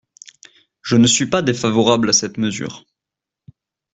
Je 0.81 0.95
ne 0.95 1.05
suis 1.05 1.27
pas 1.27 1.43
défavorable 1.43 2.09
à 2.09 2.13
cette 2.13 2.39
mesure. 2.39 2.87